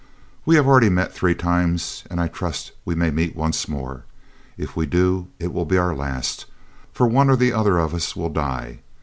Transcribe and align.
We 0.47 0.55
have 0.55 0.65
already 0.65 0.89
met 0.89 1.13
three 1.13 1.35
times, 1.35 2.05
and 2.09 2.19
I 2.19 2.27
trust 2.27 2.71
we 2.85 2.95
may 2.95 3.11
meet 3.11 3.35
once 3.35 3.67
more. 3.67 4.05
If 4.57 4.75
we 4.75 4.87
do, 4.87 5.27
it 5.37 5.53
will 5.53 5.63
be 5.65 5.77
our 5.77 5.93
last, 5.93 6.47
for 6.91 7.05
one 7.05 7.29
or 7.29 7.35
the 7.35 7.53
other 7.53 7.77
of 7.77 7.93
us 7.93 8.15
will 8.15 8.29
die. 8.31 8.79